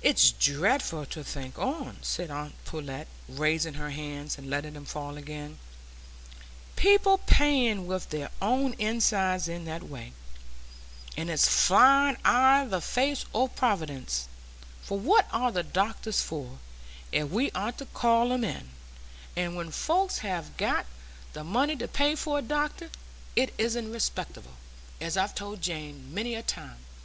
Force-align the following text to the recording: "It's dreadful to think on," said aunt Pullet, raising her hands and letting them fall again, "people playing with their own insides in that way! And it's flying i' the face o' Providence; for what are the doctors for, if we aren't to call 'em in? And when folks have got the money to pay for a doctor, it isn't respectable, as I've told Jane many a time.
"It's 0.00 0.30
dreadful 0.30 1.06
to 1.06 1.24
think 1.24 1.58
on," 1.58 1.96
said 2.02 2.30
aunt 2.30 2.54
Pullet, 2.64 3.08
raising 3.28 3.74
her 3.74 3.90
hands 3.90 4.38
and 4.38 4.48
letting 4.48 4.74
them 4.74 4.84
fall 4.84 5.16
again, 5.16 5.58
"people 6.76 7.18
playing 7.18 7.88
with 7.88 8.10
their 8.10 8.30
own 8.40 8.74
insides 8.74 9.48
in 9.48 9.64
that 9.64 9.82
way! 9.82 10.12
And 11.16 11.28
it's 11.28 11.48
flying 11.48 12.16
i' 12.24 12.64
the 12.64 12.80
face 12.80 13.24
o' 13.34 13.48
Providence; 13.48 14.28
for 14.82 15.00
what 15.00 15.26
are 15.32 15.50
the 15.50 15.64
doctors 15.64 16.22
for, 16.22 16.60
if 17.10 17.28
we 17.30 17.50
aren't 17.50 17.78
to 17.78 17.86
call 17.86 18.30
'em 18.32 18.44
in? 18.44 18.70
And 19.34 19.56
when 19.56 19.72
folks 19.72 20.18
have 20.18 20.56
got 20.58 20.86
the 21.32 21.42
money 21.42 21.74
to 21.74 21.88
pay 21.88 22.14
for 22.14 22.38
a 22.38 22.42
doctor, 22.42 22.88
it 23.34 23.52
isn't 23.58 23.90
respectable, 23.92 24.54
as 25.00 25.16
I've 25.16 25.34
told 25.34 25.60
Jane 25.60 26.14
many 26.14 26.36
a 26.36 26.42
time. 26.44 26.78